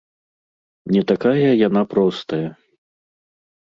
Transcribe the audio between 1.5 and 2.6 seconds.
яна простая!